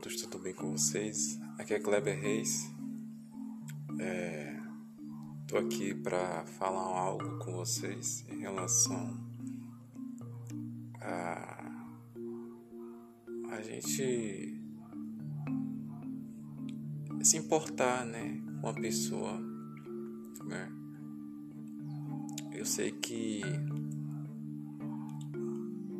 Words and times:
todos, 0.00 0.22
tudo 0.22 0.38
bem 0.38 0.54
com 0.54 0.70
vocês? 0.70 1.38
Aqui 1.58 1.74
é 1.74 1.78
Kleber 1.78 2.18
Reis. 2.18 2.70
É, 3.98 4.58
tô 5.46 5.58
aqui 5.58 5.94
para 5.94 6.46
falar 6.46 6.98
algo 6.98 7.38
com 7.38 7.52
vocês 7.52 8.24
em 8.30 8.40
relação 8.40 9.18
a 11.00 11.56
a 13.50 13.60
gente 13.60 14.58
se 17.22 17.36
importar, 17.36 18.06
né, 18.06 18.40
com 18.60 18.68
a 18.68 18.74
pessoa, 18.74 19.38
né? 20.46 20.72
Eu 22.52 22.64
sei 22.64 22.92
que 22.92 23.42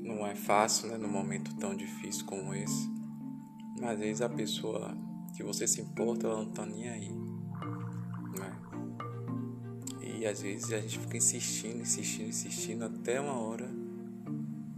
não 0.03 0.27
é 0.27 0.35
fácil, 0.35 0.89
né, 0.89 0.97
num 0.97 1.11
momento 1.11 1.55
tão 1.57 1.77
difícil 1.77 2.25
como 2.25 2.55
esse 2.55 3.00
às 3.83 3.99
vezes 3.99 4.23
a 4.23 4.29
pessoa 4.29 4.97
que 5.35 5.43
você 5.43 5.67
se 5.67 5.81
importa, 5.81 6.27
ela 6.27 6.43
não 6.43 6.51
tá 6.51 6.67
nem 6.67 6.89
aí. 6.89 7.11
Né? 8.39 8.61
E 10.03 10.27
às 10.27 10.43
vezes 10.43 10.73
a 10.73 10.81
gente 10.81 10.99
fica 10.99 11.17
insistindo, 11.17 11.81
insistindo, 11.81 12.29
insistindo 12.29 12.85
até 12.85 13.21
uma 13.21 13.39
hora 13.39 13.71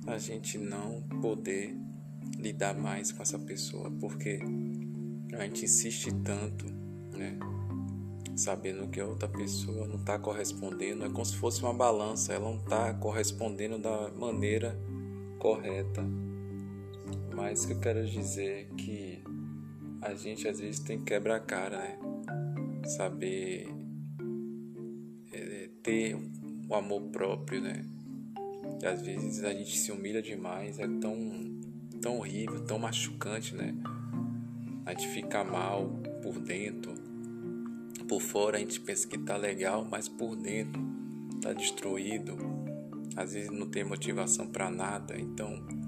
a 0.07 0.19
gente 0.19 0.59
não 0.59 1.03
poder 1.21 1.77
lidar 2.37 2.75
mais 2.75 3.13
com 3.13 3.23
essa 3.23 3.39
pessoa, 3.39 3.91
porque 4.01 4.41
a 5.33 5.45
gente 5.45 5.65
insiste 5.65 6.13
tanto, 6.25 6.67
né? 7.13 7.39
Sabendo 8.35 8.89
que 8.89 9.01
a 9.01 9.07
outra 9.07 9.29
pessoa 9.29 9.87
não 9.87 9.97
está 9.97 10.19
correspondendo, 10.19 11.05
é 11.05 11.09
como 11.09 11.25
se 11.25 11.37
fosse 11.37 11.63
uma 11.63 11.73
balança, 11.73 12.33
ela 12.33 12.51
não 12.51 12.59
está 12.59 12.95
correspondendo 12.95 13.79
da 13.79 14.11
maneira 14.11 14.77
correta 15.39 16.03
mas 17.43 17.67
que 17.67 17.73
eu 17.73 17.81
quero 17.81 18.07
dizer 18.07 18.51
é 18.71 18.75
que 18.77 19.25
a 20.01 20.15
gente 20.15 20.47
às 20.47 20.61
vezes 20.61 20.79
tem 20.79 20.99
que 20.99 21.07
quebrar 21.07 21.37
a 21.37 21.41
cara, 21.41 21.77
né? 21.77 21.99
Saber 22.87 23.67
é, 25.33 25.69
ter 25.83 26.17
o 26.69 26.75
amor 26.75 27.03
próprio, 27.11 27.61
né? 27.61 27.85
E 28.81 28.87
às 28.87 29.03
vezes 29.03 29.43
a 29.43 29.53
gente 29.53 29.77
se 29.77 29.91
humilha 29.91 30.23
demais, 30.23 30.79
é 30.79 30.87
tão, 30.87 31.61
tão 32.01 32.19
horrível, 32.19 32.65
tão 32.65 32.79
machucante, 32.79 33.57
né? 33.57 33.75
A 34.87 34.93
gente 34.93 35.09
fica 35.09 35.43
mal 35.43 35.91
por 36.23 36.39
dentro, 36.39 36.95
por 38.09 38.21
fora 38.21 38.57
a 38.57 38.61
gente 38.61 38.81
pensa 38.81 39.09
que 39.09 39.19
tá 39.19 39.37
legal, 39.37 39.85
mas 39.85 40.09
por 40.09 40.37
dentro 40.37 40.81
tá 41.41 41.53
destruído. 41.53 42.37
Às 43.17 43.33
vezes 43.35 43.51
não 43.51 43.69
tem 43.69 43.83
motivação 43.83 44.47
para 44.47 44.71
nada, 44.71 45.19
então 45.19 45.82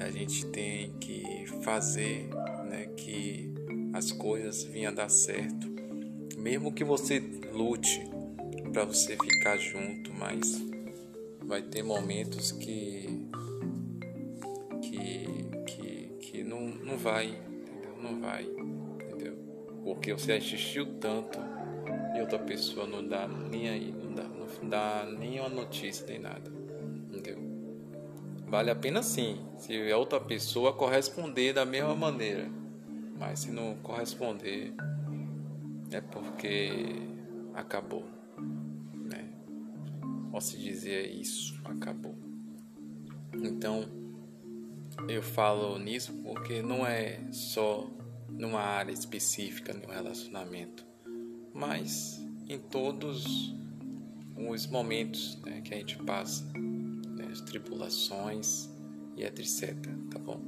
a 0.00 0.10
gente 0.10 0.46
tem 0.46 0.92
que 1.00 1.46
fazer 1.62 2.28
né, 2.64 2.86
que 2.96 3.52
as 3.92 4.12
coisas 4.12 4.62
venham 4.64 4.92
a 4.92 4.94
dar 4.94 5.08
certo. 5.08 5.68
Mesmo 6.36 6.72
que 6.72 6.84
você 6.84 7.18
lute 7.52 8.00
para 8.72 8.84
você 8.84 9.16
ficar 9.16 9.56
junto, 9.56 10.12
mas 10.14 10.62
vai 11.42 11.62
ter 11.62 11.82
momentos 11.82 12.52
que 12.52 13.26
que 14.82 15.26
que, 15.66 16.10
que 16.20 16.44
não, 16.44 16.60
não 16.60 16.96
vai, 16.96 17.26
entendeu? 17.26 17.96
Não 18.00 18.20
vai, 18.20 18.44
entendeu? 18.44 19.36
Porque 19.82 20.12
você 20.12 20.32
assistiu 20.32 20.98
tanto 21.00 21.38
e 22.16 22.20
outra 22.20 22.38
pessoa 22.38 22.86
não 22.86 23.06
dá 23.06 23.26
nem 23.26 23.68
aí, 23.68 23.92
não 23.92 24.14
dá, 24.14 24.24
não 24.24 24.68
dá 24.68 25.08
nem 25.18 25.40
uma 25.40 25.48
notícia 25.48 26.06
nem 26.06 26.18
nada. 26.18 26.57
Vale 28.48 28.70
a 28.70 28.74
pena 28.74 29.02
sim, 29.02 29.38
se 29.58 29.92
a 29.92 29.98
outra 29.98 30.18
pessoa 30.18 30.72
corresponder 30.72 31.52
da 31.52 31.66
mesma 31.66 31.94
maneira. 31.94 32.48
Mas 33.18 33.40
se 33.40 33.50
não 33.50 33.76
corresponder, 33.76 34.72
é 35.90 36.00
porque 36.00 36.70
acabou. 37.52 38.06
Né? 38.94 39.30
Posso 40.30 40.56
dizer 40.56 41.10
isso, 41.10 41.60
acabou. 41.64 42.16
Então, 43.34 43.84
eu 45.06 45.22
falo 45.22 45.78
nisso 45.78 46.14
porque 46.22 46.62
não 46.62 46.86
é 46.86 47.20
só 47.30 47.90
numa 48.30 48.60
área 48.60 48.92
específica 48.92 49.74
no 49.74 49.92
relacionamento, 49.92 50.86
mas 51.52 52.18
em 52.48 52.58
todos 52.58 53.54
os 54.36 54.66
momentos 54.66 55.38
né, 55.42 55.60
que 55.60 55.74
a 55.74 55.76
gente 55.76 55.98
passa 55.98 56.50
as 57.26 57.40
tribulações 57.40 58.68
e 59.16 59.24
etc. 59.24 59.74
Tá 60.10 60.18
bom? 60.18 60.40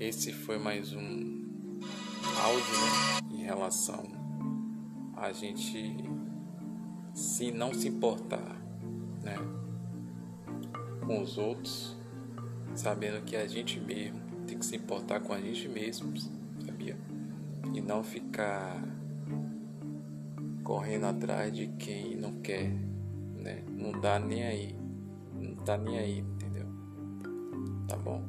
Esse 0.00 0.32
foi 0.32 0.58
mais 0.58 0.92
um 0.92 1.44
áudio 2.36 2.72
né, 2.72 3.38
em 3.38 3.42
relação 3.42 4.24
a 5.16 5.32
gente 5.32 5.94
se 7.14 7.50
não 7.50 7.72
se 7.72 7.88
importar 7.88 8.60
né, 9.22 9.36
com 11.06 11.22
os 11.22 11.38
outros, 11.38 11.96
sabendo 12.74 13.24
que 13.24 13.36
a 13.36 13.46
gente 13.46 13.80
mesmo 13.80 14.20
tem 14.46 14.58
que 14.58 14.66
se 14.66 14.76
importar 14.76 15.20
com 15.20 15.32
a 15.32 15.40
gente 15.40 15.68
mesmo, 15.68 16.12
sabia? 16.66 16.98
E 17.72 17.80
não 17.80 18.02
ficar 18.02 18.82
correndo 20.62 21.06
atrás 21.06 21.52
de 21.54 21.68
quem 21.78 22.16
não 22.16 22.40
quer, 22.40 22.70
né? 23.38 23.64
Não 23.70 23.92
dá 23.98 24.18
nem 24.18 24.44
aí 24.44 24.76
tá 25.64 25.78
nem 25.78 25.98
aí, 25.98 26.18
entendeu? 26.18 26.66
Tá 27.88 27.96
bom? 27.96 28.22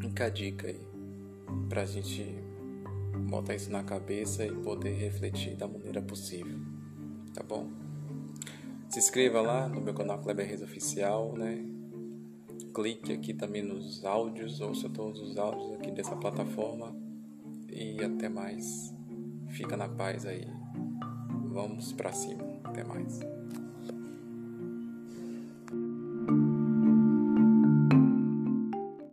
Fica 0.00 0.28
dica 0.28 0.68
aí 0.68 0.80
pra 1.68 1.84
gente 1.84 2.24
botar 3.28 3.54
isso 3.54 3.70
na 3.70 3.82
cabeça 3.82 4.44
e 4.44 4.52
poder 4.52 4.92
refletir 4.94 5.56
da 5.56 5.66
maneira 5.66 6.00
possível, 6.02 6.58
tá 7.32 7.42
bom? 7.42 7.68
Se 8.88 8.98
inscreva 8.98 9.40
lá 9.40 9.68
no 9.68 9.80
meu 9.80 9.94
canal 9.94 10.18
Kleber 10.18 10.46
Reis 10.46 10.62
Oficial, 10.62 11.34
né? 11.36 11.64
Clique 12.74 13.12
aqui 13.12 13.34
também 13.34 13.62
nos 13.62 14.04
áudios, 14.04 14.60
ouça 14.60 14.88
todos 14.88 15.20
os 15.20 15.36
áudios 15.36 15.72
aqui 15.74 15.90
dessa 15.90 16.16
plataforma 16.16 16.94
e 17.68 18.02
até 18.02 18.28
mais. 18.28 18.94
Fica 19.48 19.76
na 19.76 19.88
paz 19.88 20.24
aí. 20.24 20.46
Vamos 21.52 21.92
pra 21.92 22.12
cima. 22.12 22.44
Até 22.64 22.84
mais. 22.84 23.20